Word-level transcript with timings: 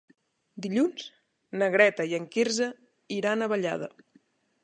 Dilluns 0.65 1.03
na 1.61 1.67
Greta 1.75 2.07
i 2.13 2.17
en 2.19 2.25
Quirze 2.37 2.71
iran 3.21 3.47
a 3.49 3.53
Vallada. 3.55 3.91